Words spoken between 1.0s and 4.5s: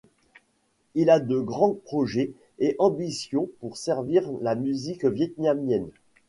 a de grands projets et ambitions pour servir